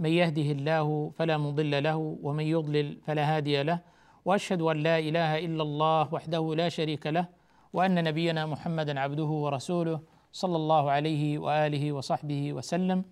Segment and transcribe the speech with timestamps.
[0.00, 3.80] من يهده الله فلا مضل له ومن يضلل فلا هادي له
[4.24, 7.28] وأشهد أن لا إله إلا الله وحده لا شريك له
[7.72, 10.00] وأن نبينا محمدا عبده ورسوله
[10.32, 13.04] صلى الله عليه وآله وصحبه وسلم.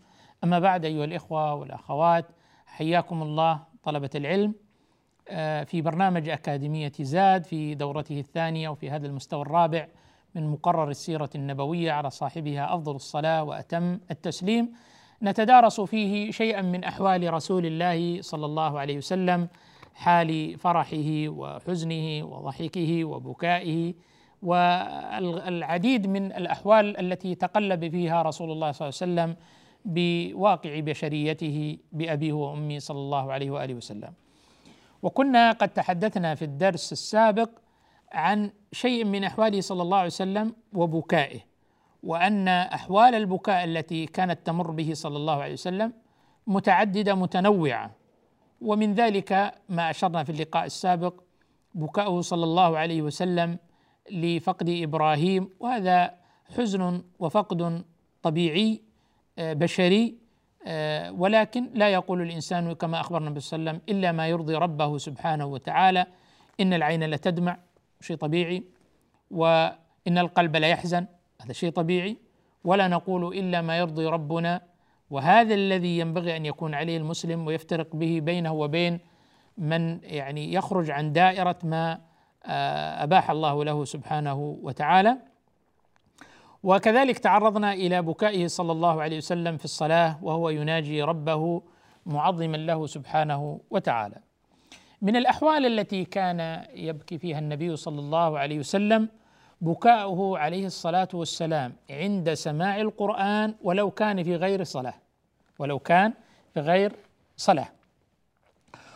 [0.44, 2.26] أما بعد أيها الإخوة والأخوات
[2.66, 4.54] حياكم الله طلبة العلم.
[5.30, 9.88] آه، في برنامج أكاديمية زاد في دورته الثانية وفي هذا المستوى الرابع
[10.34, 14.72] من مقرر السيرة النبوية على صاحبها أفضل الصلاة وأتم التسليم.
[15.22, 19.48] نتدارس فيه شيئا من أحوال رسول الله صلى الله عليه وسلم
[19.94, 23.94] حال فرحه وحزنه وضحكه وبكائه
[24.42, 29.36] والعديد من الأحوال التي تقلب فيها رسول الله صلى الله عليه وسلم
[29.84, 34.12] بواقع بشريته بأبيه وأمه صلى الله عليه وآله وسلم.
[35.02, 37.50] وكنا قد تحدثنا في الدرس السابق
[38.12, 41.47] عن شيء من أحواله صلى الله عليه وسلم وبكائه.
[42.02, 45.92] وأن أحوال البكاء التي كانت تمر به صلى الله عليه وسلم
[46.46, 47.90] متعددة متنوعة.
[48.60, 51.14] ومن ذلك ما أشرنا في اللقاء السابق
[51.74, 53.58] بكاؤه صلى الله عليه وسلم
[54.10, 56.14] لفقد إبراهيم وهذا
[56.56, 57.84] حزن وفقد
[58.22, 58.82] طبيعي
[59.38, 60.18] آه، بشري
[60.66, 64.54] آه، ولكن لا يقول الإنسان كما اخبرنا النبي صلى الله عليه وسلم إلا ما يرضي
[64.54, 66.06] ربه سبحانه وتعالى
[66.60, 67.58] إن العين لتدمع
[68.00, 68.64] شيء طبيعي
[69.30, 71.06] وإن القلب لا يحزن.
[71.44, 72.16] هذا شيء طبيعي.
[72.64, 74.60] ولا نقول إلا ما يرضي ربنا.
[75.10, 79.00] وهذا الذي ينبغي أن يكون عليه المسلم ويفترق به بينه وبين
[79.58, 82.00] من يعني يخرج عن دائرة ما
[82.44, 85.18] آه، أباح الله له سبحانه وتعالى.
[86.62, 91.62] وكذلك تعرضنا إلى بكائه صلى الله عليه وسلم في الصلاة وهو يناجي ربه
[92.06, 94.16] معظما له سبحانه وتعالى.
[95.02, 99.08] من الأحوال التي كان يبكي فيها النبي صلى الله عليه وسلم
[99.60, 104.94] بكاؤه عليه الصلاة والسلام عند سماع القرآن ولو كان في غير صلاة
[105.58, 106.12] ولو كان
[106.54, 106.92] في غير
[107.36, 107.68] صلاة.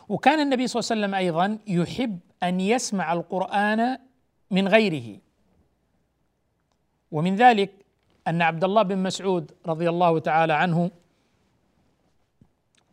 [0.09, 3.99] وكان النبي صلى الله عليه وسلم أيضا يحب أن يسمع القرآن
[4.51, 5.19] من غيره
[7.13, 7.71] ومن ذلك
[8.29, 10.91] أن عبد الله بن مسعود رضي الله تعالى عنه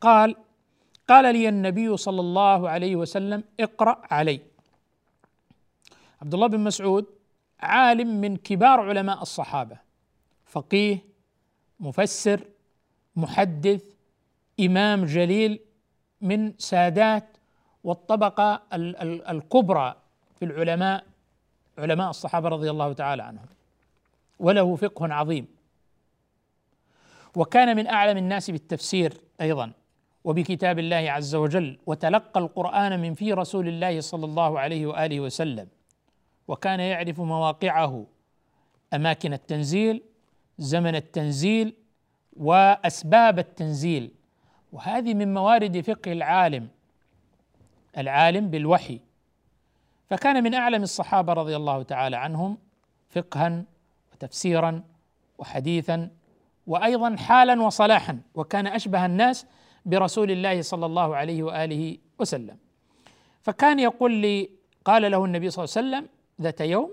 [0.02, 0.36] قال
[1.08, 4.40] قال لي النبي صلى الله عليه وسلم اقرأ علي
[6.22, 7.06] عبد الله بن مسعود
[7.60, 9.78] عالم من كبار علماء الصحابة.
[10.46, 11.00] فقيه
[11.80, 12.42] مفسر
[13.16, 13.84] محدث
[14.60, 15.60] إمام جليل
[16.22, 17.38] من سادات
[17.84, 18.62] والطبقة
[19.30, 19.96] الكبرى
[20.40, 21.04] في العلماء
[21.78, 23.46] علماء الصحابة رضي الله تعالى عنهم.
[24.40, 25.48] وله فقه عظيم.
[27.36, 29.72] وكان من أعلم الناس بالتفسير أيضا
[30.24, 35.68] وبكتاب الله عز وجل وتلقى القرآن من في رسول الله صلى الله عليه وآله وسلم.
[36.50, 38.06] وكان يعرف مواقعه.
[38.94, 40.04] أماكن التنزيل
[40.58, 41.74] زمن التنزيل
[42.38, 44.12] وأسباب التنزيل.
[44.72, 46.68] وهذه من موارد فقه العالم
[47.98, 49.00] العالم بالوحي.
[50.10, 52.58] فكان من أعلم الصحابة رضي الله تعالى عنهم
[53.10, 53.64] فقها
[54.14, 54.84] وتفسيرا
[55.38, 56.10] وحديثا
[56.68, 58.22] وأيضا حالا وصلاحا.
[58.36, 59.46] وكان أشبه الناس
[59.86, 62.58] برسول الله صلى الله عليه وآله وسلم.
[63.42, 64.50] فكان يقول لي
[64.86, 66.92] قال له النبي صلى الله عليه وسلم ذات يوم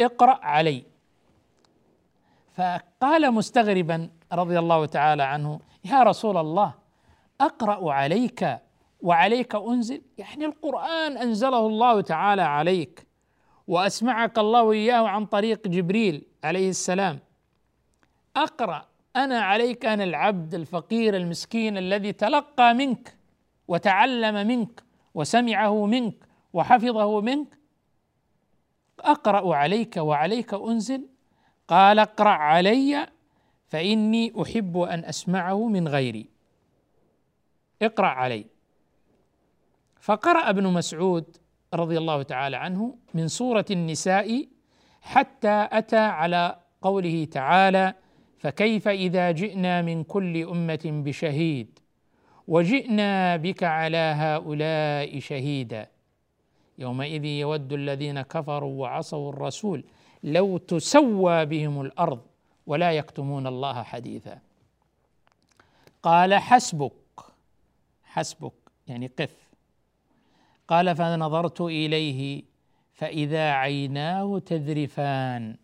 [0.00, 0.84] اقرأ علي.
[2.54, 6.74] فقال مستغربا رضي الله تعالى عنه يا رسول الله
[7.40, 8.58] أقرأ عليك
[9.02, 10.02] وعليك أنزل.
[10.18, 13.06] يعني القرآن أنزله الله تعالى عليك
[13.68, 17.18] وأسمعك الله اياه عن طريق جبريل عليه السلام.
[18.36, 18.86] أقرأ
[19.16, 23.16] أنا عليك أنا العبد الفقير المسكين الذي تلقى منك
[23.68, 24.82] وتعلم منك
[25.14, 26.14] وسمعه منك
[26.52, 27.58] وحفظه منك
[29.00, 31.08] أقرأ عليك وعليك أنزل.
[31.68, 33.06] قال اقرأ علي
[33.68, 36.28] فإني أحب أن أسمعه من غيري.
[37.82, 38.46] اقرأ علي.
[40.00, 41.36] فقرأ ابن مسعود
[41.74, 44.46] رضي الله تعالى عنه من سورة النساء
[45.02, 47.94] حتى أتى على قوله تعالى
[48.38, 51.78] فكيف إذا جئنا من كل أمة بشهيد
[52.48, 55.93] وجئنا بك على هؤلاء شهيدا؟
[56.78, 59.84] يومئذ يود الذين كفروا وعصوا الرسول
[60.22, 62.20] لو تسوى بهم الأرض
[62.66, 64.38] ولا يكتمون الله حديثا.
[66.02, 66.92] قال حسبك
[68.04, 68.52] حسبك
[68.86, 69.50] يعني قف.
[70.68, 72.42] قال فنظرت إليه
[72.92, 75.56] فإذا عيناه تذرفان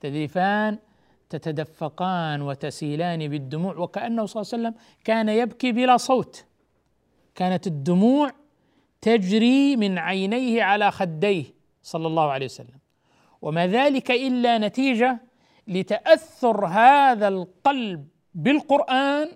[0.00, 0.78] تذرفان
[1.28, 4.74] تتدفقان وتسيلان بالدموع وكأنه صلى الله عليه وسلم
[5.04, 6.44] كان يبكي بلا صوت.
[7.34, 8.32] كانت الدموع
[9.06, 11.44] تجري من عينيه على خديه
[11.82, 12.78] صلى الله عليه وسلم.
[13.42, 15.20] وما ذلك إلا نتيجة
[15.68, 19.28] لتأثر هذا القلب بالقرآن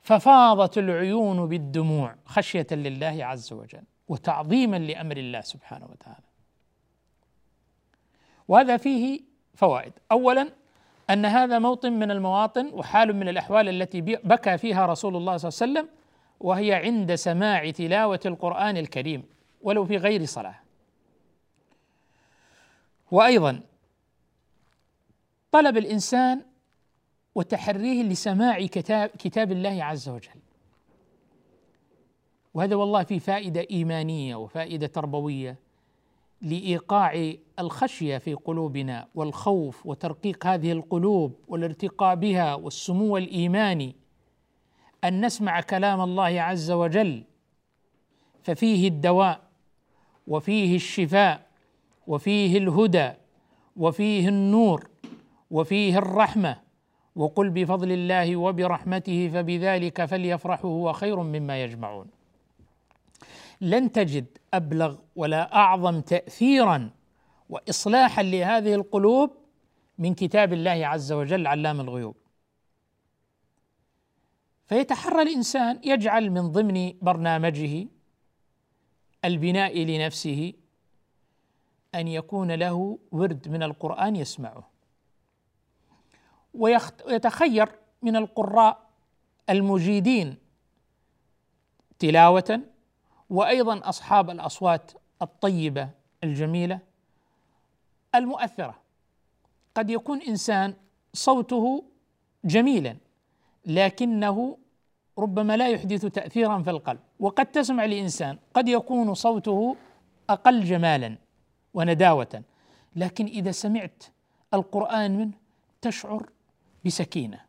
[0.00, 6.26] ففاضت العيون بالدموع خشية لله عز وجل وتعظيما لأمر الله سبحانه وتعالى.
[8.48, 9.20] وهذا فيه
[9.54, 9.92] فوائد.
[10.12, 10.48] اولا
[11.10, 15.80] أن هذا موطن من المواطن وحال من الأحوال التي بكى فيها رسول الله صلى الله
[15.80, 16.01] عليه وسلم
[16.42, 19.22] وهي عند سماع تلاوة القرآن الكريم
[19.62, 20.58] ولو في غير صلاة.
[23.10, 23.60] وأيضا
[25.52, 26.42] طلب الإنسان
[27.34, 30.40] وتحريه لسماع كتاب كتاب الله عز وجل.
[32.54, 35.56] وهذا والله في فائدة إيمانية وفائدة تربوية
[36.42, 44.01] لإيقاع الخشية في قلوبنا والخوف وترقيق هذه القلوب والارتقاء بها والسمو الإيماني.
[45.04, 47.24] أن نسمع كلام الله عز وجل
[48.42, 49.40] ففيه الدواء
[50.26, 51.46] وفيه الشفاء
[52.06, 53.10] وفيه الهدى
[53.76, 54.88] وفيه النور
[55.50, 56.56] وفيه الرحمة.
[57.16, 62.06] وقل بفضل الله وبرحمته فبذلك فليفرحوا هو خير مما يجمعون.
[63.60, 66.90] لن تجد أبلغ ولا أعظم تاثيرا
[67.48, 69.30] واصلاحا لهذه القلوب
[69.98, 72.16] من كتاب الله عز وجل علام الغيوب.
[74.72, 77.86] فيتحرى الإنسان يجعل من ضمن برنامجه
[79.24, 80.52] البناء لنفسه
[81.94, 84.68] أن يكون له ورد من القرآن يسمعه.
[86.54, 87.68] ويتخير
[88.02, 88.90] من القراء
[89.50, 90.36] المجيدين
[91.98, 92.60] تلاوة
[93.30, 94.92] وأيضا أصحاب الأصوات
[95.22, 95.90] الطيبة
[96.24, 96.78] الجميلة
[98.14, 98.78] المؤثرة.
[99.74, 100.74] قد يكون إنسان
[101.12, 101.84] صوته
[102.44, 102.96] جميلا
[103.66, 104.58] لكنه
[105.18, 107.00] ربما لا يحدث تأثيرا في القلب.
[107.20, 109.76] وقد تسمع لانسان قد يكون صوته
[110.30, 111.18] أقل جمالا
[111.74, 112.42] ونداوة.
[112.96, 114.04] لكن إذا سمعت
[114.54, 115.32] القرآن منه
[115.80, 116.30] تشعر
[116.86, 117.40] بسكينة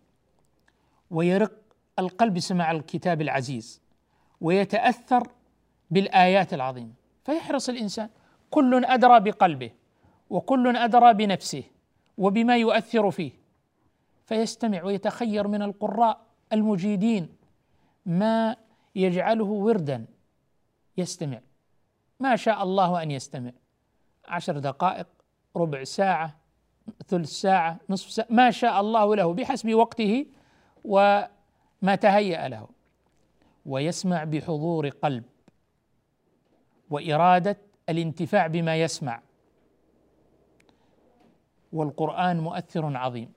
[1.12, 1.52] ويرق
[2.00, 3.82] القلب سمع الكتاب العزيز
[4.42, 5.28] ويتأثر
[5.92, 6.94] بالآيات العظيمة.
[7.26, 8.10] فيحرص الإنسان
[8.52, 9.72] كل أدرى بقلبه
[10.30, 11.64] وكل أدرى بنفسه
[12.18, 13.32] وبما يؤثر فيه.
[14.26, 16.22] فيستمع ويتخير من القراء
[16.54, 17.30] المجيدين
[18.06, 18.56] ما
[18.96, 20.06] يجعله وردا
[20.98, 21.40] يستمع.
[22.20, 23.52] ما شاء الله أن يستمع.
[24.28, 25.08] عشر دقائق
[25.56, 26.36] ربع ساعة
[27.08, 30.26] ثلث ساعة نصف ساعة ما شاء الله له بحسب وقته
[30.86, 32.68] وما تهيأ له.
[33.66, 35.24] ويسمع بحضور قلب
[36.90, 37.58] وإرادة
[37.90, 39.22] الانتفاع بما يسمع.
[41.74, 43.34] والقرآن مؤثر عظيم.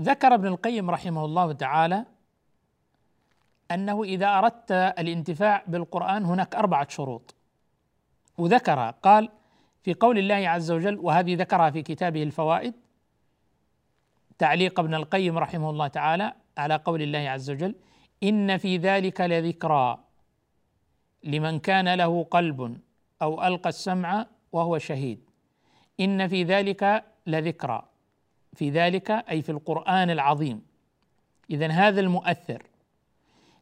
[0.00, 2.04] ذكر ابن القيم رحمه الله تعالى
[3.74, 7.34] أنه إذا أردت الانتفاع بالقرآن هناك أربعة شروط.
[8.38, 9.28] وذكر قال
[9.82, 12.74] في قول الله عز وجل وهذه ذكرها في كتابه الفوائد
[14.38, 17.74] تعليق ابن القيم رحمه الله تعالى على قول الله عز وجل
[18.22, 19.98] إن في ذلك لذكرى
[21.24, 22.78] لمن كان له قلب
[23.22, 25.20] أو ألقى السمع وهو شهيد.
[26.00, 27.88] إن في ذلك لذكرى.
[28.54, 30.62] في ذلك أي في القرآن العظيم.
[31.50, 32.62] اذا هذا المؤثر.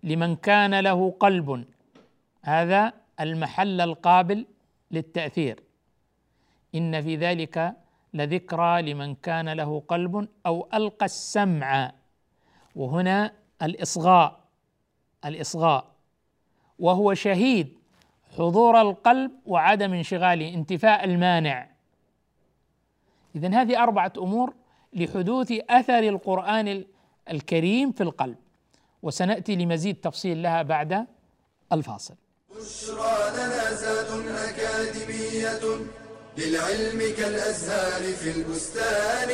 [0.03, 1.65] لمن كان له قلب.
[2.43, 4.47] هذا المحل القابل
[4.91, 5.63] للتأثير.
[6.75, 7.77] إن في ذلك
[8.15, 11.93] لذكرى لمن كان له قلب أو ألقى السمع.
[12.77, 14.41] وهنا الإصغاء
[15.25, 15.85] الإصغاء.
[16.79, 17.79] وهو شهيد
[18.39, 21.69] حضور القلب وعدم انشغاله انتفاء المانع.
[23.35, 24.55] اذا هذه أربعة أمور
[24.93, 26.85] لحدوث أثر القرآن
[27.31, 28.37] الكريم في القلب.
[29.03, 31.07] وسنأتي لمزيد تفصيل لها بعد
[31.73, 32.15] الفاصل.
[32.51, 35.61] بشرى لنا زاد أكاديمية
[36.39, 39.31] للعلم كالأزهار في البستان.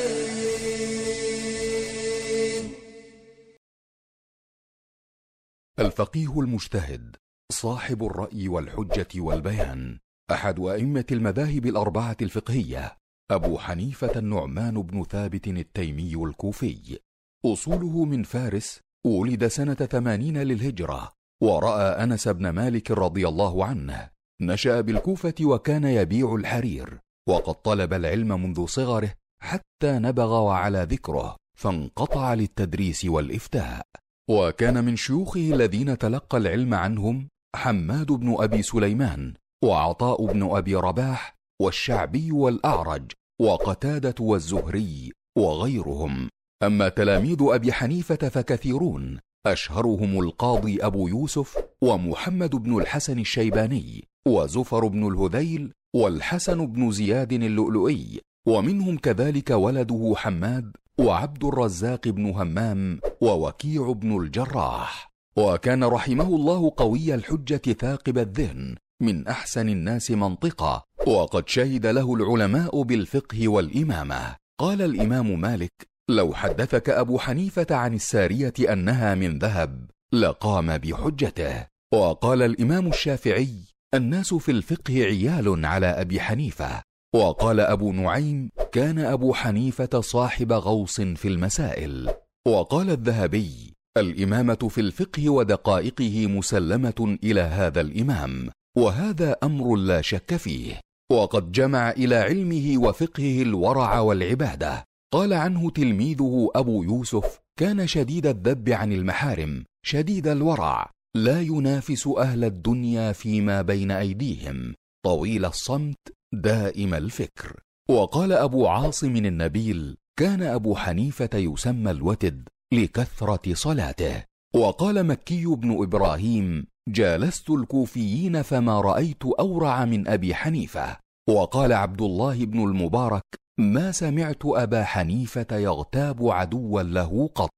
[5.78, 7.16] الفقيه المجتهد
[7.52, 9.98] صاحب الرأي والحجة والبيان
[10.30, 12.96] أحد أئمة المذاهب الأربعة الفقهية
[13.30, 16.98] أبو حنيفة النعمان بن ثابت التيمي الكوفي.
[17.46, 24.08] أصوله من فارس ولد سنة ثمانين للهجرة ورأى أنس بن مالك رضي الله عنه
[24.42, 26.98] نشأ بالكوفة وكان يبيع الحرير
[27.28, 33.86] وقد طلب العلم منذ صغره حتى نبغ وعلى ذكره فانقطع للتدريس والإفتاء.
[34.30, 39.34] وكان من شيوخه الذين تلقى العلم عنهم حماد بن أبي سليمان
[39.64, 46.28] وعطاء بن أبي رباح والشعبي والأعرج وقتادة والزهري وغيرهم.
[46.62, 55.08] أما تلاميذ أبي حنيفة فكثيرون أشهرهم القاضي أبو يوسف ومحمد بن الحسن الشيباني وزفر بن
[55.08, 64.20] الهذيل والحسن بن زياد اللؤلؤي ومنهم كذلك ولده حماد وعبد الرزاق بن همام ووكيع بن
[64.20, 65.12] الجراح.
[65.38, 72.82] وكان رحمه الله قوي الحجة ثاقب الذهن من أحسن الناس منطقة وقد شهد له العلماء
[72.82, 74.36] بالفقه والإمامة.
[74.60, 81.66] قال الإمام مالك لو حدثك أبو حنيفة عن السارية أنها من ذهب لقام بحجته.
[81.94, 83.54] وقال الإمام الشافعي
[83.94, 86.82] الناس في الفقه عيال على أبي حنيفة.
[87.14, 92.10] وقال أبو نعيم كان أبو حنيفة صاحب غوص في المسائل.
[92.48, 100.80] وقال الذهبي الإمامة في الفقه ودقائقه مسلمة إلى هذا الإمام وهذا أمر لا شك فيه.
[101.12, 104.84] وقد جمع إلى علمه وفقهه الورع والعبادة.
[105.16, 112.44] قال عنه تلميذه أبو يوسف كان شديد الذب عن المحارم شديد الورع لا ينافس أهل
[112.44, 121.30] الدنيا فيما بين أيديهم طويل الصمت دائم الفكر وقال أبو عاصم النبيل كان أبو حنيفة
[121.34, 130.34] يسمى الوتد لكثرة صلاته وقال مكي بن إبراهيم جالست الكوفيين فما رأيت أورع من أبي
[130.34, 130.96] حنيفة
[131.28, 137.50] وقال عبد الله بن المبارك ما سمعت أبا حنيفة يغتاب عدوا له قط.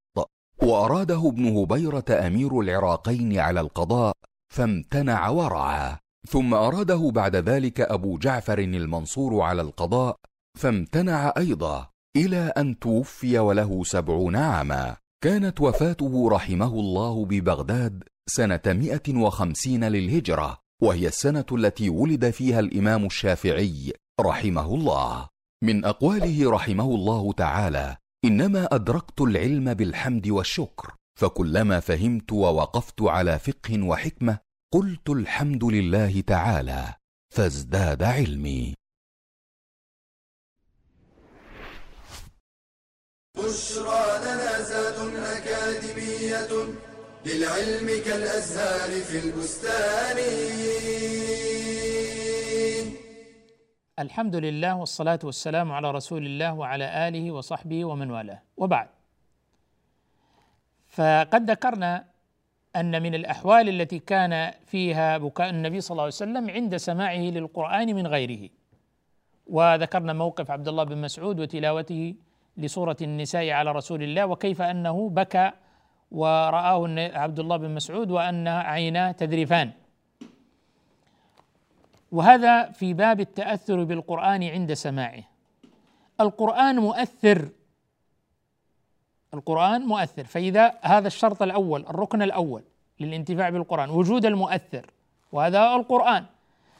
[0.62, 4.12] وأراده ابن هبيرة أمير العراقين على القضاء
[4.54, 10.16] فامتنع ورعا ثم أراده بعد ذلك أبو جعفر المنصور على القضاء
[10.58, 14.96] فامتنع أيضا إلى أن توفي وله سبعون عاما.
[15.24, 23.06] كانت وفاته رحمه الله ببغداد سنة مئة وخمسين للهجرة وهي السنة التي ولد فيها الإمام
[23.06, 25.28] الشافعي رحمه الله.
[25.62, 33.82] من أقواله رحمه الله تعالى إنما أدركت العلم بالحمد والشكر فكلما فهمت ووقفت على فقه
[33.82, 34.38] وحكمة
[34.72, 36.94] قلت الحمد لله تعالى
[37.34, 38.74] فازداد علمي.
[43.36, 46.48] بشرى لنا زاد أكاديمية
[47.26, 50.18] للعلم كالأزهار في البستان.
[53.98, 58.88] الحمد لله والصلاة والسلام على رسول الله وعلى آله وصحبه ومن والاه وبعد
[60.88, 62.04] فقد ذكرنا
[62.76, 67.94] أن من الأحوال التي كان فيها بكاء النبي صلى الله عليه وسلم عند سماعه للقرآن
[67.94, 68.48] من غيره
[69.46, 72.14] وذكرنا موقف عبد الله بن مسعود وتلاوته
[72.56, 75.50] لسورة النساء على رسول الله وكيف أنه بكى
[76.10, 79.72] ورآه عبد الله بن مسعود وأن عيناه تذرفان
[82.12, 85.22] وهذا في باب التأثر بالقرآن عند سماعه.
[86.20, 87.48] القرآن مؤثر.
[89.34, 90.24] القرآن مؤثر.
[90.24, 92.62] فإذا هذا الشرط الأول الركن الأول
[93.00, 94.90] للانتفاع بالقرآن وجود المؤثر
[95.32, 96.24] وهذا القرآن.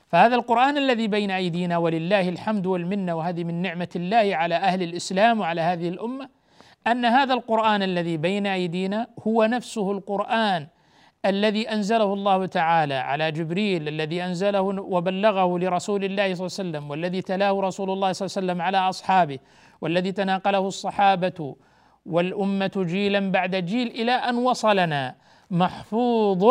[0.08, 5.40] فهذا القرآن الذي بين أيدينا ولله الحمد والمنة وهذه من نعمة الله على أهل الإسلام
[5.40, 6.28] وعلى هذه الأمة
[6.86, 10.66] أن هذا القرآن الذي بين أيدينا هو نفسه القرآن.
[11.26, 16.90] الذي أنزله الله تعالى على جبريل الذي أنزله وبلغه لرسول الله صلى الله عليه وسلم
[16.90, 19.38] والذي تلاه رسول الله صلى الله عليه وسلم على أصحابه
[19.80, 21.56] والذي تناقله الصحابة
[22.06, 25.14] والأمة جيلا بعد جيل إلى أن وصلنا.
[25.50, 26.44] محفوظ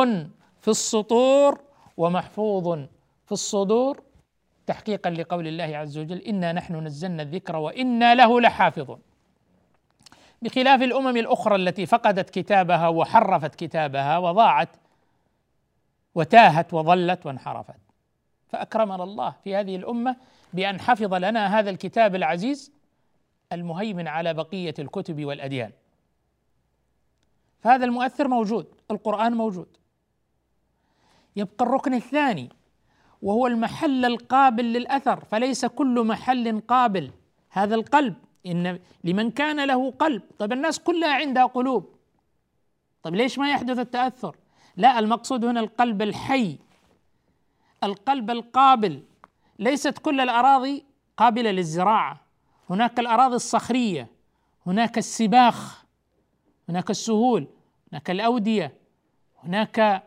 [0.60, 1.62] في السطور
[1.98, 2.80] ومحفوظ
[3.26, 4.04] في الصدور.
[4.68, 9.00] تحقيقا لقول الله عز وجل إنا نحن نزلنا الذكر وإنا له لحافظون.
[10.42, 14.70] بخلاف الأمم الأخرى التي فقدت كتابها وحرفت كتابها وضاعت
[16.16, 17.80] وتاهت وضلت وانحرفت.
[18.48, 20.16] فأكرمنا الله في هذه الأمة
[20.54, 22.72] بأن حفظ لنا هذا الكتاب العزيز
[23.52, 25.72] المهيمن على بقية الكتب والأديان.
[27.60, 29.78] فهذا المؤثر موجود القرآن موجود.
[31.36, 32.50] يبقى الركن الثاني
[33.22, 37.12] وهو المحل القابل للأثر فليس كل محل قابل.
[37.50, 38.16] هذا القلب
[38.48, 40.22] إن لمن كان له قلب.
[40.40, 41.90] طيب الناس كلها عندها قلوب.
[43.04, 44.36] طيب ليش ما يحدث التأثر؟
[44.78, 46.58] لا المقصود هنا القلب الحي.
[47.84, 49.04] القلب القابل.
[49.60, 50.84] ليست كل الأراضي
[51.18, 52.22] قابلة للزراعة.
[52.70, 54.08] هناك الأراضي الصخرية.
[54.66, 55.86] هناك السباخ.
[56.70, 57.48] هناك السهول.
[57.92, 58.74] هناك الأودية.
[59.44, 60.04] هناك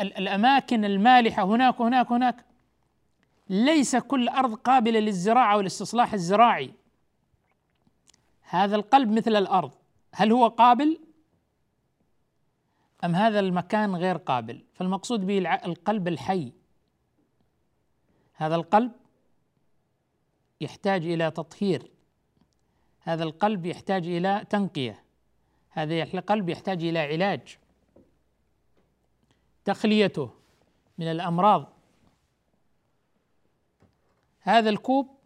[0.00, 1.44] الأماكن المالحة.
[1.44, 2.44] هناك هناك هناك.
[3.48, 6.74] ليس كل أرض قابلة للزراعة والاستصلاح الزراعي.
[8.52, 9.72] هذا القلب مثل الأرض.
[10.14, 11.00] هل هو قابل
[13.04, 16.52] أم هذا المكان غير قابل؟ فالمقصود به القلب الحي.
[18.32, 18.92] هذا القلب
[20.60, 21.90] يحتاج إلى تطهير.
[23.00, 25.04] هذا القلب يحتاج إلى تنقية.
[25.70, 27.58] هذا القلب يحتاج إلى علاج.
[29.64, 30.30] تخليته
[30.98, 31.72] من الأمراض.
[34.40, 35.18] هذا الكوب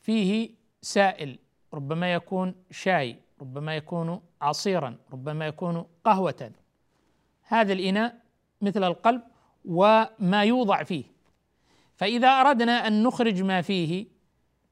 [0.00, 1.38] فيه سائل
[1.74, 6.52] ربما يكون شاي ربما يكون عصيرا ربما يكون قهوة.
[7.42, 8.16] هذا الإناء
[8.62, 9.22] مثل القلب
[9.64, 11.04] وما يوضع فيه.
[11.96, 14.06] فإذا أردنا أن نخرج ما فيه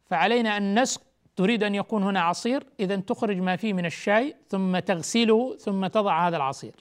[0.04, 1.02] فعلينا أن نسق.
[1.36, 6.28] تريد أن يكون هنا عصير اذا تخرج ما فيه من الشاي ثم تغسله ثم تضع
[6.28, 6.74] هذا العصير.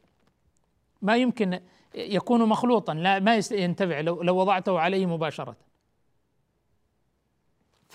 [1.01, 1.59] ما يمكن
[1.95, 5.55] يكون مخلوطا لا ما ينتفع لو, لو وضعته عليه مباشرة.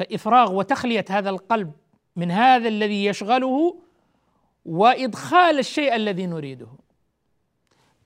[0.01, 1.73] فإفراغ وتخلية هذا القلب
[2.17, 3.77] من هذا الذي يشغله
[4.65, 6.69] وإدخال الشيء الذي نريده.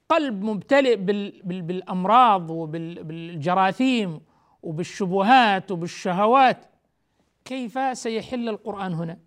[0.08, 0.96] قلب ممتلئ
[1.42, 4.20] بالأمراض وبالجراثيم
[4.62, 6.66] وبالشبهات وبالشهوات
[7.44, 9.18] كيف سيحل القرآن هنا؟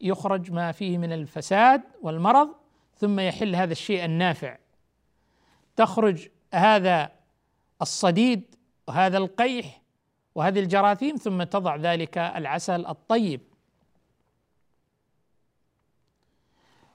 [0.00, 2.48] يخرج ما فيه من الفساد والمرض
[2.96, 4.58] ثم يحل هذا الشيء النافع.
[5.76, 7.12] تخرج هذا
[7.82, 8.54] الصديد
[8.88, 9.81] وهذا القيح
[10.34, 13.40] وهذه الجراثيم ثم تضع ذلك العسل الطيب.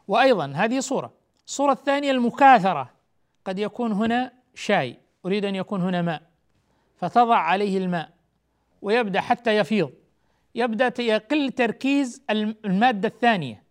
[0.07, 1.13] وأيضا هذه صورة.
[1.47, 2.89] الصورة الثانية المكاثرة.
[3.45, 4.97] قد يكون هنا شاي.
[5.25, 6.21] أريد أن يكون هنا ماء.
[6.97, 8.09] فتضع عليه الماء.
[8.81, 9.91] ويبدأ حتى يفيض.
[10.55, 12.21] يبدأ يقل تركيز
[12.65, 13.63] المادة الثانية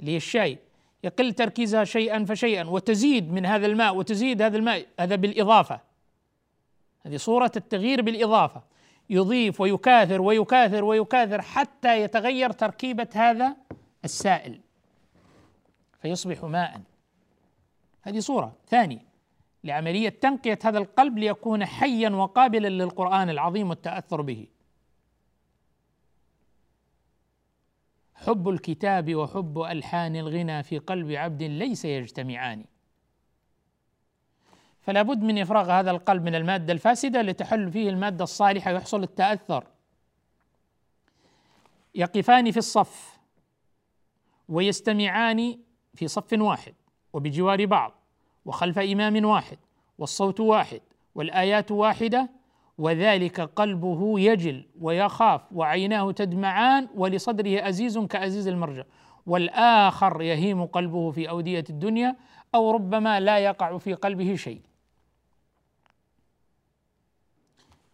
[0.00, 0.58] اللي هي الشاي.
[1.04, 5.80] يقل تركيزها شيئا فشيئا وتزيد من هذا الماء وتزيد هذا الماء هذا بالإضافة.
[7.06, 8.62] هذه صورة التغيير بالإضافة.
[9.10, 13.56] يضيف ويكاثر ويكاثر ويكاثر حتى يتغير تركيبة هذا
[14.04, 14.60] السائل.
[16.02, 16.80] فيصبح ماء.
[18.02, 18.56] هذه صورة.
[18.68, 19.12] ثانية
[19.64, 24.46] لعملية تنقية هذا القلب ليكون حيا وقابلا للقرآن العظيم والتأثر به.
[28.14, 32.64] حب الكتاب وحب ألحان الغنى في قلب عبد ليس يجتمعان.
[34.82, 39.64] فلا بد من إفراغ هذا القلب من المادة الفاسدة لتحل فيه المادة الصالحة ويحصل التأثر.
[41.94, 43.18] يقفان في الصف
[44.48, 45.58] ويستمعان
[45.94, 46.74] في صف واحد
[47.12, 47.92] وبجوار بعض
[48.44, 49.58] وخلف إمام واحد
[49.98, 50.80] والصوت واحد
[51.14, 52.30] والآيات واحدة
[52.78, 58.82] وذلك قلبه يجل ويخاف وعيناه تدمعان ولصدره أزيز كأزيز المرجع.
[59.26, 62.16] والآخر يهيم قلبه في أودية الدنيا
[62.54, 64.71] أو ربما لا يقع في قلبه شيء.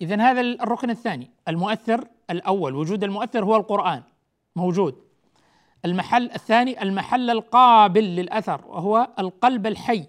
[0.01, 1.31] إذا هذا الركن الثاني.
[1.49, 4.03] المؤثر الأول وجود المؤثر هو القرآن.
[4.57, 5.05] موجود.
[5.85, 10.07] المحل الثاني المحل القابل للأثر وهو القلب الحي.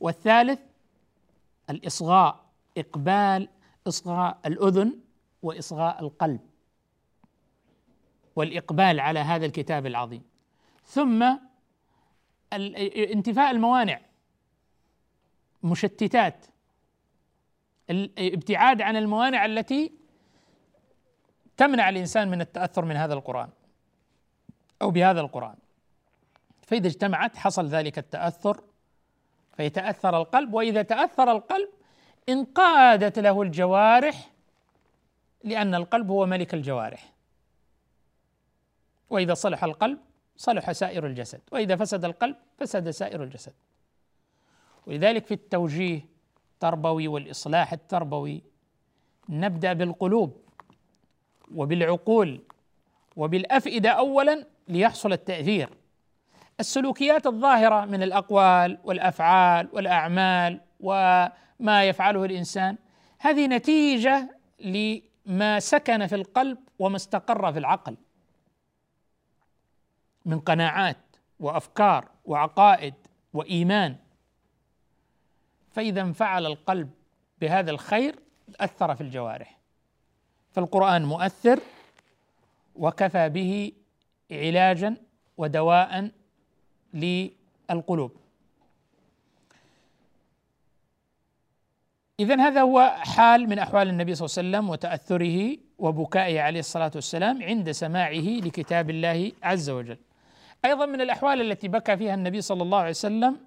[0.00, 0.60] والثالث
[1.70, 2.44] الإصغاء
[2.78, 3.48] إقبال
[3.88, 4.98] إصغاء الأذن
[5.42, 6.40] وإصغاء القلب.
[8.36, 10.22] والإقبال على هذا الكتاب العظيم.
[10.84, 11.36] ثم
[12.52, 14.00] انتفاء الموانع.
[15.62, 16.46] مشتتات.
[17.90, 19.92] الابتعاد عن الموانع التي
[21.56, 23.48] تمنع الإنسان من التأثر من هذا القرآن
[24.82, 25.56] أو بهذا القرآن.
[26.62, 28.64] فإذا اجتمعت حصل ذلك التأثر
[29.56, 31.68] فيتأثر القلب وإذا تأثر القلب
[32.28, 34.30] انقادت له الجوارح
[35.44, 37.12] لأن القلب هو ملك الجوارح.
[39.10, 39.98] وإذا صلح القلب
[40.36, 43.52] صلح سائر الجسد وإذا فسد القلب فسد سائر الجسد.
[44.86, 46.09] ولذلك في التوجيه
[46.60, 48.42] التربوي والإصلاح التربوي.
[49.28, 50.36] نبدأ بالقلوب
[51.54, 52.40] وبالعقول
[53.16, 55.70] وبالأفئدة اولا ليحصل التأثير.
[56.60, 62.76] السلوكيات الظاهرة من الأقوال والأفعال والأعمال وما يفعله الإنسان
[63.18, 67.96] هذه نتيجة لما سكن في القلب وما استقر في العقل.
[70.24, 72.94] من قناعات وأفكار وعقائد
[73.32, 73.96] وإيمان.
[75.72, 76.90] فإذا انفعل القلب
[77.40, 78.18] بهذا الخير
[78.60, 79.58] أثر في الجوارح.
[80.52, 81.60] فالقرآن مؤثر
[82.76, 83.72] وكفى به
[84.30, 84.96] علاجا
[85.36, 86.10] ودواء
[87.70, 88.16] القلوب
[92.20, 96.90] إذا هذا هو حال من أحوال النبي صلى الله عليه وسلم وتأثره وبكائه عليه الصلاة
[96.94, 99.98] والسلام عند سماعه لكتاب الله عز وجل.
[100.64, 103.40] أيضا من الأحوال التي بكى فيها النبي صلى الله عليه وسلم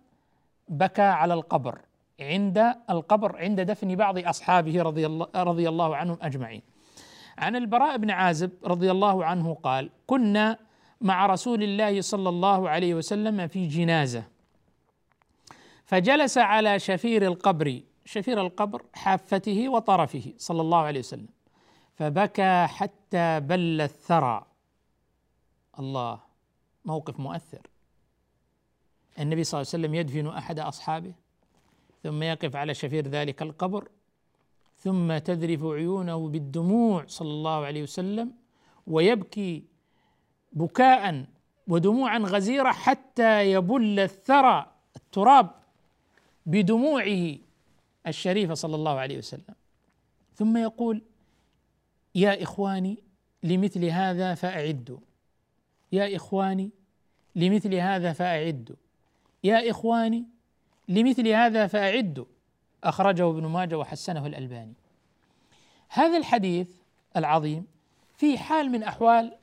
[0.70, 1.80] بكى على القبر.
[2.20, 6.62] عند القبر عند دفن بعض أصحابه رضي الله, رضي الله عنهم أجمعين.
[7.38, 10.58] عن البراء بن عازب رضي الله عنه قال كنا
[11.02, 14.24] مع رسول الله صلى الله عليه وسلم في جنازة.
[15.86, 21.30] فجلس على شفير القبر شفير القبر حافته وطرفه صلى الله عليه وسلم.
[21.96, 24.46] فبكى حتى بل الثرى.
[25.80, 26.20] الله
[26.86, 27.68] موقف مؤثر.
[29.20, 31.14] النبي صلى الله عليه وسلم يدفن أحد أصحابه؟
[32.04, 33.90] ثم يقف على شفير ذلك القبر
[34.78, 38.32] ثم تذرف عيونه بالدموع صلى الله عليه وسلم
[38.88, 39.64] ويبكي
[40.54, 41.26] بكاء
[41.68, 45.52] ودموعا غزيرة حتى يبل الثرى التراب
[46.46, 47.38] بدموعه
[48.08, 49.56] الشريفه صلى الله عليه وسلم.
[50.36, 51.02] ثم يقول
[52.16, 53.04] يا إخواني
[53.44, 55.00] لمثل هذا فاعدوا
[55.92, 56.72] يا إخواني
[57.36, 58.76] لمثل هذا فاعدوا
[59.44, 60.33] يا إخواني
[60.88, 62.26] لمثل هذا فاعدوا
[62.84, 64.74] أخرجه ابن ماجه وحسنه الألباني.
[65.90, 66.70] هذا الحديث
[67.18, 67.66] العظيم
[68.14, 69.38] في حال من أحوال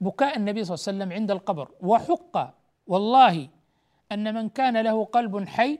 [0.00, 2.54] بكاء النبي صلى الله عليه وسلم عند القبر وحق
[2.86, 3.48] والله
[4.12, 5.78] أن من كان له قلب حي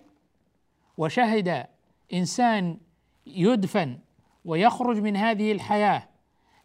[0.98, 1.66] وشهد
[2.12, 2.78] إنسان
[3.26, 3.98] يدفن
[4.44, 6.08] ويخرج من هذه الحياة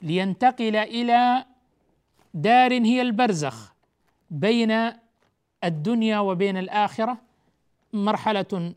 [0.02, 1.46] لينتقل إلى
[2.34, 3.74] دار هي البرزخ
[4.30, 4.92] بين
[5.64, 7.18] الدنيا وبين الآخرة
[7.94, 8.74] مرحلة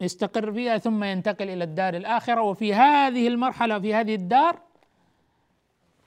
[0.00, 2.42] يستقر فيها ثم ينتقل إلى الدار الآخرة.
[2.42, 4.60] وفي هذه المرحلة في هذه الدار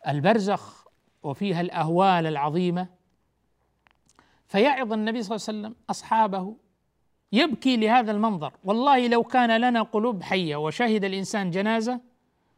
[0.08, 0.88] البرزخ
[1.24, 2.88] وفيها الأهوال العظيمة.
[4.48, 6.56] فيعظ النبي صلى الله عليه وسلم أصحابه
[7.32, 8.54] يبكي لهذا المنظر.
[8.64, 12.00] والله لو كان لنا قلوب حية وشهد الإنسان جنازة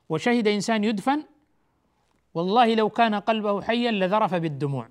[0.09, 1.23] وشهد إنسان يدفن
[2.33, 4.89] والله لو كان قلبه حيا لذرف بالدموع.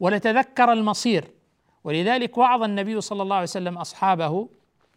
[0.00, 1.30] ولتذكر المصير.
[1.84, 4.48] ولذلك وعظ النبي صلى الله عليه وسلم أصحابه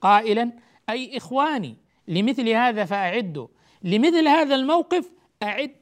[0.02, 0.52] قائلا
[0.89, 3.47] أي إخواني لمثل هذا فاعدوا
[3.84, 5.12] لمثل هذا الموقف
[5.43, 5.76] أعد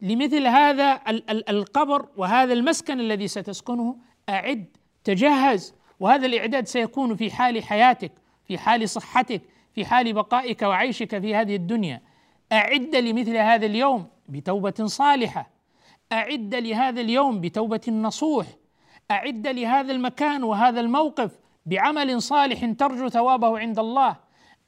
[0.00, 3.96] لمثل هذا القبر وهذا المسكن الذي ستسكنه
[4.28, 4.64] أعد
[5.04, 8.12] تجهز وهذا الإعداد سيكون في حال حياتك
[8.44, 9.42] في حال صحتك
[9.74, 12.02] في حال بقائك وعيشك في هذه الدنيا.
[12.52, 15.50] أعد لمثل هذا اليوم بتوبة صالحة
[16.12, 18.46] أعد لهذا اليوم بتوبة نصوح
[19.10, 24.16] أعد لهذا المكان وهذا الموقف بعمل صالح ترجو ثوابه عند الله.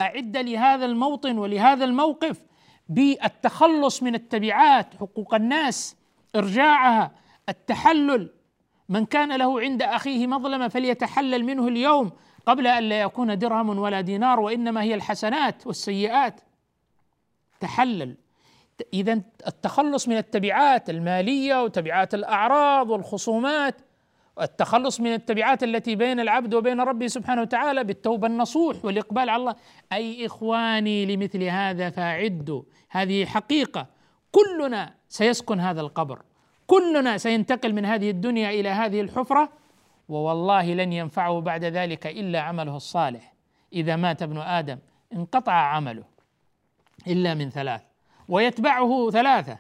[0.01, 2.41] أعد لهذا الموطن ولهذا الموقف
[2.89, 5.97] بالتخلص من التبعات حقوق الناس
[6.37, 7.11] إرجاعها
[7.49, 8.31] التحلل.
[8.89, 12.13] من كان له عند أخيه مظلمة فليتحلل منه اليوم
[12.47, 16.41] قبل أن لا يكون درهم ولا دينار وإنما هي الحسنات والسيئات.
[17.61, 18.17] تحلل.
[18.95, 23.81] اذا التخلص من التبعات المالية وتبعات الأعراض والخصومات
[24.41, 29.55] التخلص من التبعات التي بين العبد وبين ربه سبحانه وتعالى بالتوبة النصوح والإقبال على الله.
[29.93, 32.63] أي إخواني لمثل هذا فأعدوا.
[32.91, 33.87] هذه حقيقة.
[34.33, 36.23] كلنا سيسكن هذا القبر.
[36.67, 39.49] كلنا سينتقل من هذه الدنيا إلى هذه الحفرة.
[40.09, 43.35] ووالله لن ينفعه بعد ذلك إلا عمله الصالح.
[43.73, 44.79] إذا مات ابن آدم
[45.13, 46.05] انقطع عمله
[47.07, 47.83] إلا من ثلاث.
[48.29, 49.59] ويتبعه ثلاثة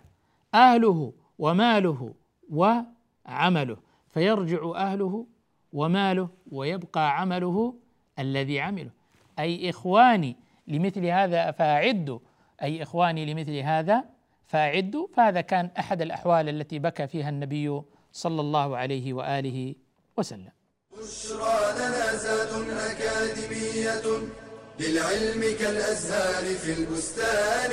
[0.54, 2.14] أهله وماله
[2.50, 3.89] وعمله.
[4.10, 5.26] فيرجع أهله
[5.72, 7.74] وماله ويبقى عمله
[8.18, 8.90] الذي عمله
[9.38, 10.36] أي إخواني
[10.68, 12.18] لمثل هذا فاعدوا
[12.62, 14.04] أي إخواني لمثل هذا
[14.46, 19.74] فاعدوا فهذا كان أحد الأحوال التي بكى فيها النبي صلى الله عليه وآله
[20.16, 20.50] وسلم.
[20.92, 24.28] بشرى لنا أكاديمية
[24.80, 27.72] للعلم كالأزهار في البستان.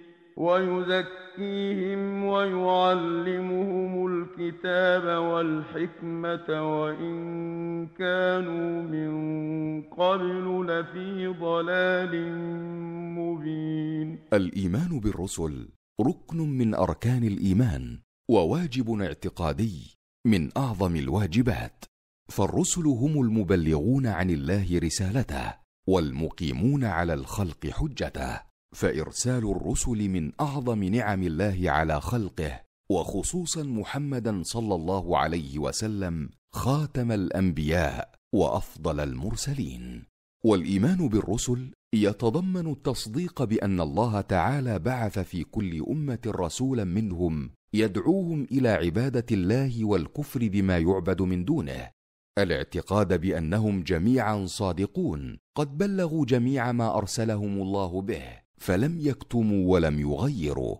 [0.37, 6.47] ويزكيهم ويعلمهم الكتاب والحكمة
[6.81, 9.11] وإن كانوا من
[9.81, 12.33] قبل لفي ضلال
[13.19, 14.19] مبين.
[14.33, 15.69] الإيمان بالرسل
[16.01, 21.85] ركن من أركان الإيمان وواجب اعتقادي من أعظم الواجبات.
[22.29, 25.53] فالرسل هم المبلغون عن الله رسالته
[25.87, 28.50] والمقيمون على الخلق حجته.
[28.75, 37.11] فإرسال الرسل من أعظم نعم الله على خلقه وخصوصا محمدا صلى الله عليه وسلم خاتم
[37.11, 40.05] الأنبياء وأفضل المرسلين.
[40.45, 48.69] والإيمان بالرسل يتضمن التصديق بأن الله تعالى بعث في كل أمة رسولا منهم يدعوهم إلى
[48.69, 51.89] عبادة الله والكفر بما يعبد من دونه.
[52.37, 58.40] الاعتقاد بأنهم جميعا صادقون قد بلغوا جميع ما أرسلهم الله به.
[58.61, 60.75] فلم يكتموا ولم يغيروا.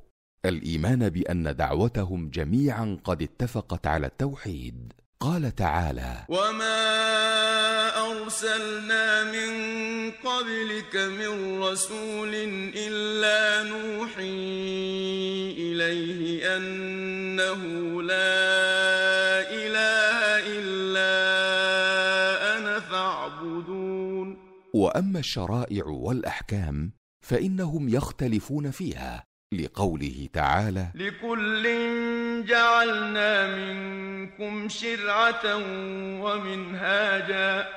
[0.45, 4.93] الإيمان بأن دعوتهم جميعا قد اتفقت على التوحيد.
[5.19, 6.81] قال تعالى وما
[8.11, 9.51] أرسلنا من
[10.11, 12.31] قبلك من رسول
[12.75, 14.21] إلا نوحي
[15.57, 17.61] إليه أنه
[18.01, 18.41] لا
[19.49, 20.19] إله
[20.57, 21.13] إلا
[22.57, 24.37] أنا فاعبدون.
[24.73, 31.63] واما الشرائع والاحكام فإنهم يختلفون فيها لقوله تعالى لكل
[32.45, 35.55] جعلنا منكم شرعة
[36.23, 37.67] ومنهاجا.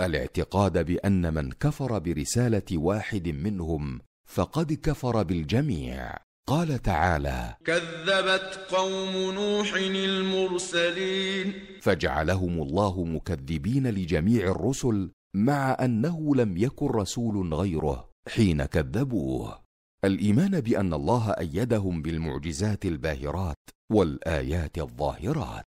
[0.00, 6.16] الاعتقاد بأن من كفر برسالة واحد منهم فقد كفر بالجميع.
[6.46, 11.52] قال تعالى كذبت قوم نوح المرسلين.
[11.80, 18.09] فجعلهم الله مكذبين لجميع الرسل مع أنه لم يكن رسول غيره.
[18.28, 19.60] حين كذبوه.
[20.04, 25.66] الإيمان بأن الله أيدهم بالمعجزات الباهرات والآيات الظاهرات.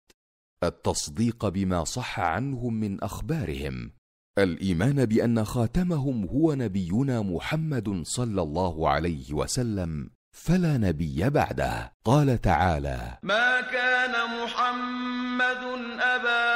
[0.64, 3.92] التصديق بما صح عنهم من أخبارهم.
[4.38, 11.94] الإيمان بأن خاتمهم هو نبينا محمد صلى الله عليه وسلم فلا نبي بعده.
[12.06, 15.64] قال تعالى ما كان محمد
[16.00, 16.54] أبا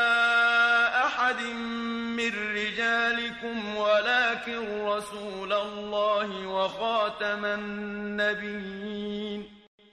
[1.05, 1.41] أحد
[2.17, 9.43] من رجالكم ولكن رسول الله وخاتم النبيين.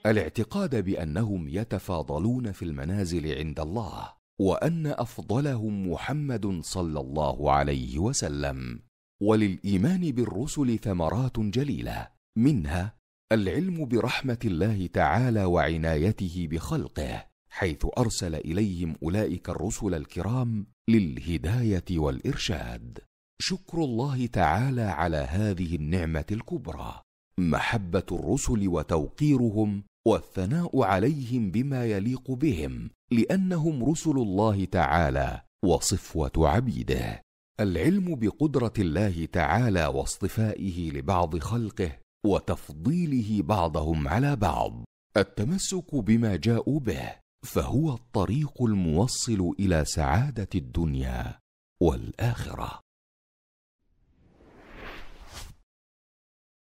[0.05, 8.79] الاعتقاد بأنهم يتفاضلون في المنازل عند الله وأن أفضلهم محمد صلى الله عليه وسلم.
[9.21, 12.07] وللإيمان بالرسل ثمرات جليلة
[12.37, 12.95] منها
[13.31, 22.99] العلم برحمة الله تعالى وعنايته بخلقه حيث أرسل إليهم أولئك الرسل الكرام للهداية والإرشاد.
[23.41, 27.01] شكر الله تعالى على هذه النعمة الكبرى.
[27.39, 37.21] محبة الرسل وتوقيرهم والثناء عليهم بما يليق بهم لأنهم رسل الله تعالى وصفوة عبيده.
[37.59, 44.85] العلم بقدرة الله تعالى واصطفائه لبعض خلقه وتفضيله بعضهم على بعض.
[45.17, 51.39] التمسك بما جاءوا به فهو الطريق الموصل إلى سعادة الدنيا
[51.81, 52.81] والآخرة.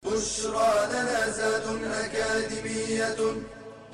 [0.05, 3.21] بشرى لنا زاد أكاديمية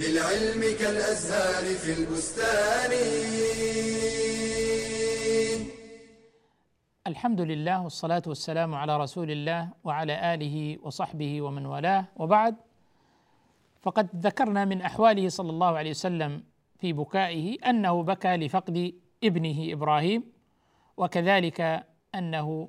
[0.01, 2.93] للعلم كالأزهار في البستان.
[7.07, 12.05] الحمد لله والصلاة والسلام على رسول الله وعلى آله وصحبه ومن والاه.
[12.17, 12.57] وبعد
[13.83, 16.43] فقد ذكرنا من أحواله صلى الله عليه وسلم
[16.79, 20.25] في بكائه أنه بكى لفقد ابنه إبراهيم
[20.97, 22.69] وكذلك أنه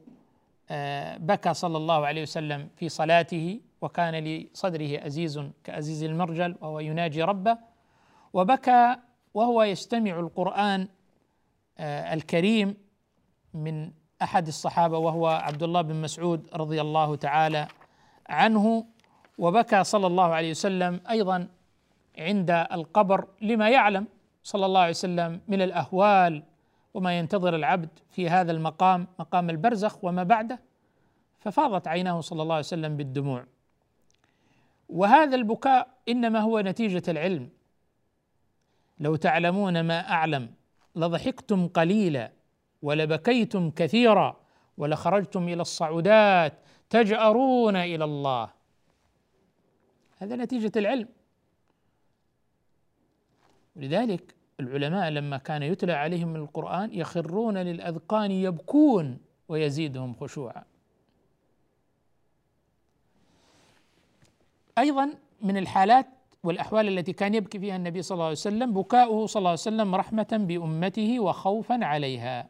[0.71, 7.23] آه، بكى صلى الله عليه وسلم في صلاته وكان لصدره أزيز كأزيز المرجل وهو يناجي
[7.23, 7.57] ربه
[8.33, 8.95] وبكى
[9.33, 10.87] وهو يستمع القرآن
[11.77, 12.77] آه، الكريم
[13.53, 13.91] من
[14.21, 17.67] أحد الصحابة وهو عبد الله بن مسعود رضي الله تعالى
[18.29, 18.85] عنه
[19.37, 21.47] وبكى صلى الله عليه وسلم أيضا
[22.19, 24.07] عند القبر لما يعلم
[24.43, 26.43] صلى الله عليه وسلم من الأهوال
[26.93, 30.59] وما ينتظر العبد في هذا المقام مقام البرزخ وما بعده
[31.39, 33.45] ففاضت عيناه صلى الله عليه وسلم بالدموع.
[34.89, 37.49] وهذا البكاء إنما هو نتيجة العلم.
[38.99, 40.53] لو تعلمون ما أعلم
[40.95, 42.31] لضحكتم قليلا
[42.81, 44.39] ولبكيتم كثيرا
[44.77, 46.53] ولخرجتم إلى الصعودات
[46.89, 48.49] تجأرون إلى الله.
[50.17, 51.07] هذا نتيجة العلم.
[53.75, 59.17] لذلك العلماء لما كان يتلى عليهم القرآن يخرون للأذقان يبكون
[59.49, 60.63] ويزيدهم خشوعا.
[64.77, 66.07] أيضا من الحالات
[66.43, 69.95] والأحوال التي كان يبكي فيها النبي صلى الله عليه وسلم بكاؤه صلى الله عليه وسلم
[69.95, 72.49] رحمة بأمته وخوفا عليها.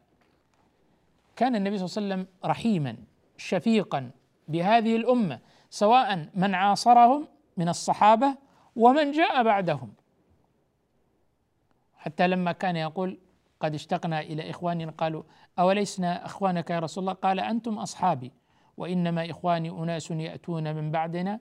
[1.36, 2.96] كان النبي صلى الله عليه وسلم رحيما
[3.38, 4.12] شفيقا
[4.48, 7.28] بهذه الأمة سواء من عاصرهم
[7.58, 8.36] من الصحابة
[8.76, 9.94] ومن جاء بعدهم.
[12.00, 13.20] حتى لما كان يقول
[13.60, 15.24] قد اشتقنا إلى اخواننا قالوا
[15.60, 18.32] أوليسنا إخوانك يا رسول الله؟ قال أنتم أصحابي
[18.78, 21.40] وإنما إخواني أناس يأتون من بعدنا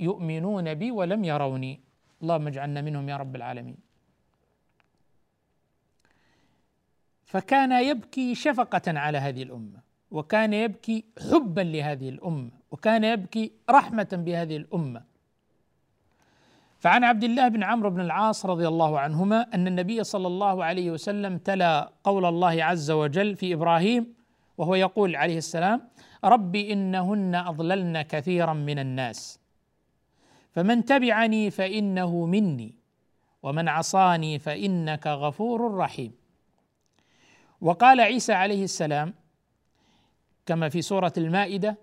[0.00, 1.80] يؤمنون بي ولم يروني.
[2.22, 3.76] اللهم اجعلنا منهم يا رب العالمين.
[7.24, 14.56] فكان يبكي شفقة على هذه الأمة وكان يبكي حبا لهذه الأمة وكان يبكي رحمة بهذه
[14.56, 15.13] الأمة.
[16.84, 20.90] فعن عبد الله بن عمرو بن العاص رضي الله عنهما أن النبي صلى الله عليه
[20.90, 24.14] وسلم تلا قول الله عز وجل في إبراهيم
[24.58, 25.88] وهو يقول عليه السلام
[26.24, 29.40] رب إنهن أضللن كثيرا من الناس
[30.52, 32.74] فمن تبعني فإنه مني
[33.42, 36.12] ومن عصاني فإنك غفور رحيم.
[37.60, 39.14] وقال عيسى عليه السلام
[40.46, 41.78] كما في سورة المائدة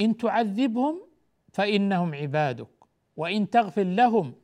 [0.00, 1.02] إن تعذبهم
[1.52, 2.68] فإنهم عبادك
[3.16, 4.39] وإن تغفر لهم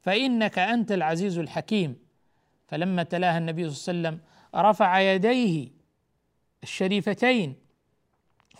[0.00, 1.96] فإنك أنت العزيز الحكيم.
[2.68, 4.26] فلما تلاها النبي صلى الله عليه وسلم
[4.68, 5.68] رفع يديه
[6.62, 7.54] الشريفتين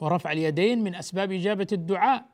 [0.01, 2.25] ورفع اليدين من أسباب إجابة الدعاء.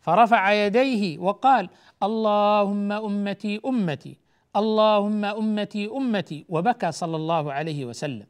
[0.00, 1.68] فرفع يديه وقال
[2.02, 4.18] اللهم أمتي أمتي
[4.56, 8.26] اللهم أمتي أمتي وبكى صلى الله عليه وسلم.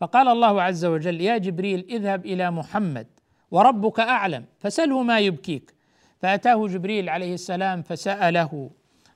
[0.00, 3.06] فقال الله عز وجل يا جبريل اذهب إلى محمد
[3.50, 5.74] وربك أعلم فسله ما يبكيك.
[6.18, 8.70] فأتاه جبريل عليه السلام فسأله.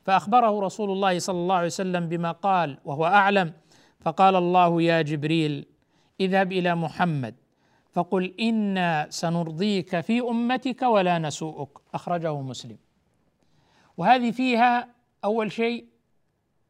[0.04, 3.52] فأخبره رسول الله صلى الله عليه وسلم بما قال وهو أعلم.
[4.00, 5.66] فقال الله يا جبريل
[6.20, 7.34] اذهب إلى محمد
[7.92, 11.68] فقل أنا سنرضيك في أمتك ولا نسوءك.
[11.94, 12.76] أخرجه مسلم.
[13.96, 14.88] وهذه فيها
[15.24, 15.84] أول شيء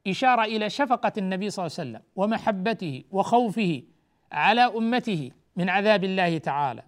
[0.06, 3.82] إشارة إلى شفقة النبي صلى الله عليه وسلم ومحبته وخوفه
[4.32, 6.82] على أمته من عذاب الله تعالى.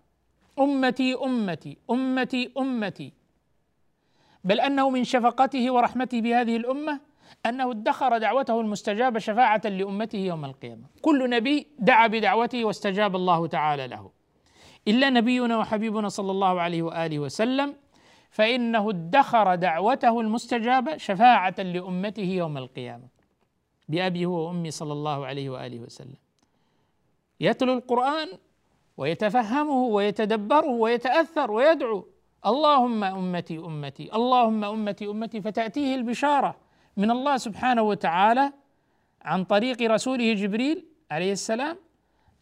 [0.58, 3.12] أمتي أمتي أمتي أمتي
[4.44, 7.00] بل أنه من شفقته ورحمته بهذه الأمة
[7.46, 10.82] أنه ادخر دعوته المستجابة شفاعة لأمته يوم القيامة.
[11.02, 14.10] كل نبي دعا بدعوته واستجاب الله تعالى له.
[14.88, 17.74] إلا نبينا وحبيبنا صلى الله عليه وآله وسلم
[18.30, 23.08] فإنه ادخر دعوته المستجابة شفاعة لأمته يوم القيامة.
[23.88, 26.16] بابي هو وأمي صلى الله عليه وآله وسلم.
[27.40, 28.28] يتلو القرآن
[28.96, 32.11] ويتفهمه ويتدبره ويتأثر ويدعو.
[32.46, 36.56] اللهم أمتي أمتي اللهم أمتي أمتي فتأتيه البشارة
[36.96, 38.52] من الله سبحانه وتعالى
[39.22, 41.76] عن طريق رسوله جبريل عليه السلام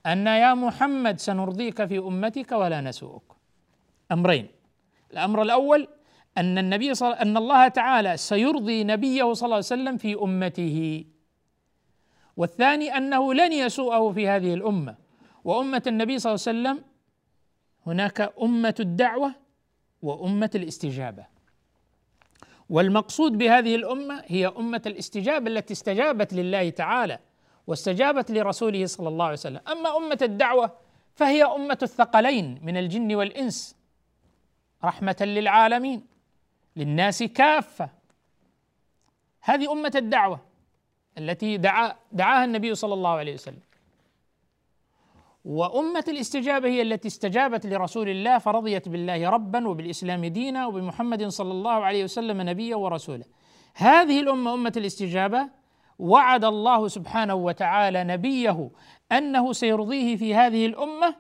[0.07, 3.23] أن يا محمد سنرضيك في أمتك ولا نسوءك.
[4.13, 4.49] أمرين.
[5.13, 5.89] الأمر الأول
[6.39, 7.13] أن النبي صل...
[7.13, 11.05] أن الله تعالى سيرضي نبيه صلى الله عليه وسلم في أمته.
[12.37, 14.95] والثاني أنه لن يسوءه في هذه الأمة.
[15.45, 16.85] وأمة النبي صلى الله عليه وسلم
[17.87, 19.35] هناك أمة الدعوة
[20.03, 21.27] وأمة الاستجابة.
[22.71, 27.19] والمقصود بهذه الأمة هي أمة الاستجابة التي استجابت لله تعالى
[27.67, 29.61] واستجابت لرسوله صلى الله عليه وسلم.
[29.69, 30.77] أما أمة الدعوة
[31.15, 33.77] فهي أمة الثقلين من الجن والإنس.
[34.85, 36.07] رحمة للعالمين
[36.77, 37.91] للناس كافة.
[39.41, 40.41] هذه أمة الدعوة
[41.19, 43.61] التي دعا دعاها النبي صلى الله عليه وسلم.
[45.45, 51.73] وأمة الاستجابة هي التي استجابت لرسول الله فرضيت بالله ربا وبالإسلام دينا وبمحمد صلى الله
[51.73, 53.25] عليه وسلم نبيا ورسولا.
[53.75, 55.49] هذه الأمة أمة الاستجابة
[55.99, 58.71] وعد الله سبحانه وتعالى نبيه
[59.13, 61.17] أنه سيرضيه في هذه الأمة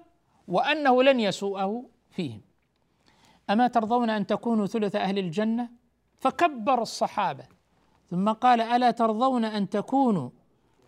[0.48, 2.40] وأنه لن يسوءه فيهم.
[3.50, 5.68] أما ترضون أن تكونوا ثلث أهل الجنة؟
[6.18, 7.44] فكبر الصحابة
[8.06, 10.30] ثم قال ألا ترضون أن تكونوا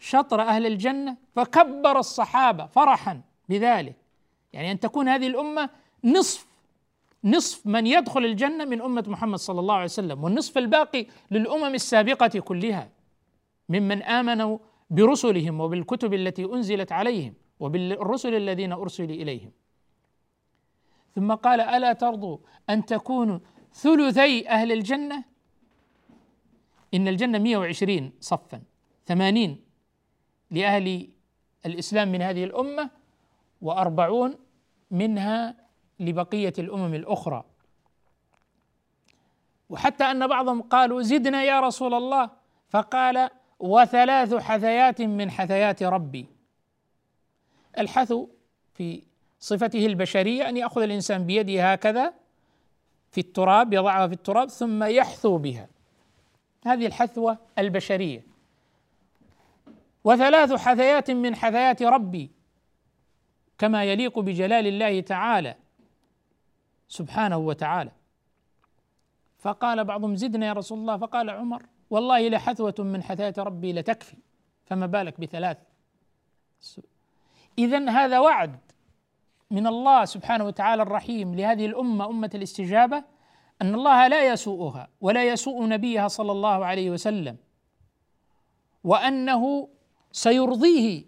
[0.02, 3.96] شطر أهل الجنة فكبر الصحابة فرحا بذلك.
[4.52, 5.70] يعني أن تكون هذه الأمة
[6.04, 6.46] نصف
[7.24, 12.40] نصف من يدخل الجنة من أمة محمد صلى الله عليه وسلم والنصف الباقي للأمم السابقة
[12.40, 12.90] كلها
[13.68, 14.58] ممن آمنوا
[14.90, 19.50] برسلهم وبالكتب التي أنزلت عليهم وبالرسل الذين ارسلوا إليهم.
[21.14, 22.38] ثم قال ألا ترضوا
[22.70, 23.38] أن تكونوا
[23.72, 25.24] ثلثي أهل الجنة؟
[26.94, 28.62] إن الجنة 120 صفا
[29.06, 29.71] 80
[30.52, 31.08] لأهل
[31.66, 32.90] الإسلام من هذه الأمة
[33.62, 34.36] وأربعون
[34.90, 35.54] منها
[36.00, 37.44] لبقية الأمم الأخرى.
[39.70, 42.31] وحتى أن بعضهم قالوا زدنا يا رسول الله
[42.68, 46.27] فقال وثلاث حثيات من حثيات ربي.
[47.79, 48.29] الحثو
[48.74, 49.02] في
[49.40, 52.12] صفته البشرية أن يأخذ الإنسان بيده هكذا
[53.10, 55.68] في التراب يضعها في التراب ثم يحثو بها.
[56.66, 58.31] هذه الحثوة البشرية.
[60.05, 62.31] وثلاث حثيات من حثيات ربي
[63.59, 65.55] كما يليق بجلال الله تعالى
[66.88, 67.90] سبحانه وتعالى.
[69.38, 74.17] فقال بعضهم زدنا يا رسول الله فقال عمر والله لحثوة من حثيات ربي لتكفي
[74.65, 75.59] فما بالك بثلاث؟
[77.59, 78.59] إذا هذا وعد
[79.50, 83.05] من الله سبحانه وتعالى الرحيم لهذه الأمة أمة الاستجابة
[83.63, 87.37] أن الله لا يسوءها ولا يسوء نبيها صلى الله عليه وسلم
[88.85, 89.69] وأنه
[90.13, 91.04] سيرضيه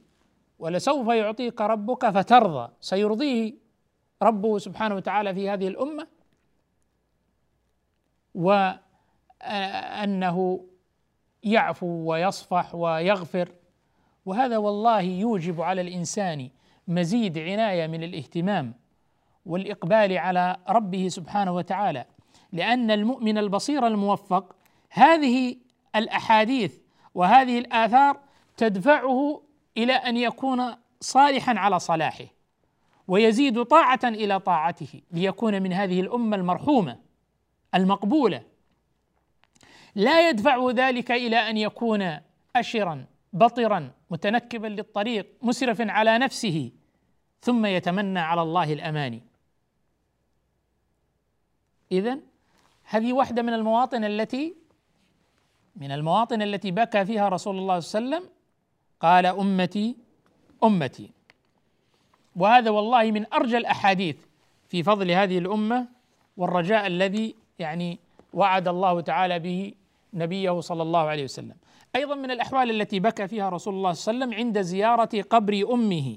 [0.59, 2.73] ولسوف يعطيك ربك فترضى.
[2.81, 3.55] سيرضيه
[4.23, 6.07] ربه سبحانه وتعالى في هذه الأمة
[9.43, 10.65] وأنه
[11.43, 13.49] يعفو ويصفح ويغفر.
[14.27, 16.51] وهذا والله يوجب على الإنسان
[16.89, 18.75] مزيد عناية من الاهتمام
[19.47, 22.05] والإقبال على ربه سبحانه وتعالى.
[22.53, 24.57] لأن المؤمن البصير الموفق
[24.91, 25.57] هذه
[25.97, 26.79] الأحاديث
[27.15, 28.21] وهذه الآثار
[28.57, 29.43] تدفعه
[29.77, 32.25] إلى أن يكون صالحا على صلاحه
[33.09, 37.01] ويزيد طاعة إلى طاعته ليكون من هذه الأمة المرحومة
[37.75, 38.43] المقبولة.
[39.95, 42.19] لا يدفع ذلك إلى أن يكون
[42.57, 46.73] اشرا بطرا متنكبا للطريق مسرف على نفسه
[47.41, 49.23] ثم يتمنى على الله الأماني.
[51.93, 52.19] اذا
[52.85, 54.55] هذه واحدة من المواطن التي
[55.77, 58.34] من المواطن التي بكى فيها رسول الله صلى الله عليه وسلم
[59.01, 59.97] قال أمتي
[60.65, 61.11] أمتي.
[62.37, 64.17] وهذا والله من أرجى الأحاديث
[64.69, 65.89] في فضل هذه الأمة
[66.37, 67.99] والرجاء الذي يعني
[68.33, 69.75] وعد الله تعالى به
[70.15, 71.57] نبيه صلى الله عليه وسلم.
[71.97, 75.73] أيضا من الأحوال التي بكى فيها رسول الله صلى الله عليه وسلم عند زيارة قبر
[75.73, 76.17] أمه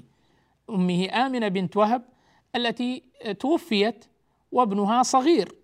[0.70, 2.02] أمه آمنة بنت وهب
[2.56, 3.02] التي
[3.40, 4.04] توفيت
[4.52, 5.54] وابنها صغير.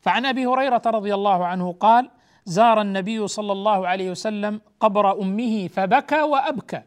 [0.00, 2.10] فعن أبي هريرة رضي الله عنه قال
[2.44, 6.82] زار النبي صلى الله عليه وسلم قبر أمه فبكى وأبكى.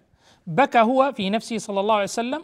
[0.47, 2.43] بكى هو في نفسه صلى الله عليه وسلم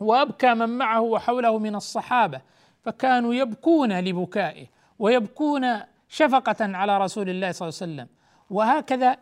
[0.00, 2.40] وأبكى من معه وحوله من الصحابة
[2.84, 4.66] فكانوا يبكون لبكائه
[4.98, 8.08] ويبكون شفقة على رسول الله صلى الله عليه وسلم.
[8.50, 9.16] وهكذا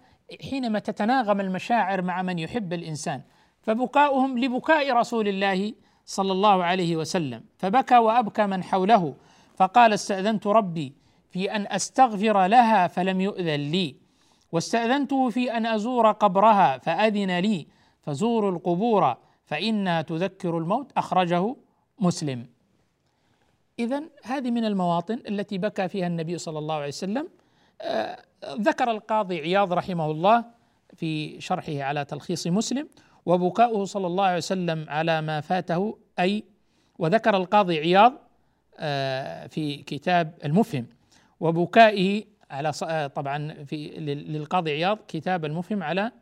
[0.50, 3.20] حينما تتناغم المشاعر مع من يحب الإنسان
[3.62, 7.44] فبكاؤهم لبكاء رسول الله صلى الله عليه وسلم.
[7.59, 9.14] فبكى وأبكى من حوله
[9.56, 10.92] فقال استأذنت ربي
[11.31, 13.97] في أن أستغفر لها فلم يؤذن لي.
[14.53, 17.66] واستاذنته في أن أزور قبرها فأذن لي.
[18.03, 20.93] فزوروا القبور فإنها تذكر الموت.
[20.97, 21.57] أخرجه
[21.99, 22.47] مسلم.
[23.79, 27.29] اذا هذه من المواطن التي بكى فيها النبي صلى الله عليه وسلم.
[27.81, 30.45] آه ذكر القاضي عياض رحمه الله
[30.97, 32.89] في شرحه على تلخيص مسلم
[33.26, 35.99] وبكاؤه صلى الله عليه وسلم على ما فاته.
[36.18, 36.45] أي
[36.99, 38.12] وذكر القاضي عياض
[38.79, 40.87] آه في كتاب المفهم.
[41.41, 43.86] وبكائه على آه، طبعا في
[44.28, 46.12] للقاضي عياض كتاب المفهم على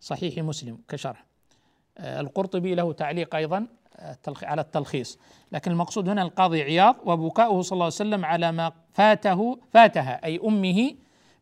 [0.00, 1.24] صحيح مسلم كشرح.
[1.98, 3.66] آه، القرطبي له تعليق أيضا
[3.96, 5.18] آه، على التلخيص.
[5.52, 10.40] لكن المقصود هنا القاضي عياض وبكاؤه صلى الله عليه وسلم على ما فاته فاتها أي
[10.44, 10.94] أمه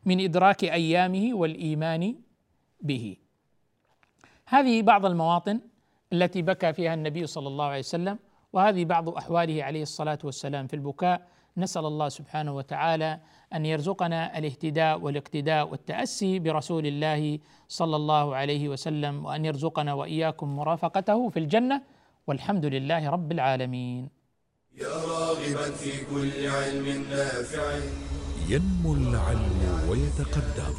[0.05, 2.15] من إدراك أيامه والإيمان
[2.81, 3.17] به.
[4.45, 5.59] هذه بعض المواطن
[6.13, 8.19] التي بكى فيها النبي صلى الله عليه وسلم
[8.53, 11.27] وهذه بعض أحواله عليه الصلاة والسلام في البكاء
[11.57, 13.19] نسأل الله سبحانه وتعالى
[13.53, 21.29] أن يرزقنا الاهتداء والاقتداء والتأسي برسول الله صلى الله عليه وسلم وأن يرزقنا وإياكم مرافقته
[21.29, 21.81] في الجنة.
[22.27, 24.09] والحمد لله رب العالمين.
[24.77, 27.79] يا راغبا في كل علم نافع.
[28.49, 30.75] ينمو العلم ويتقدم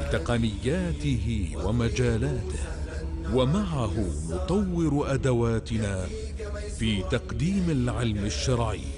[0.00, 2.64] بتقنياته ومجالاته
[3.34, 3.96] ومعه
[4.30, 6.06] نطور أدواتنا
[6.78, 8.97] في تقديم العلم الشرعي.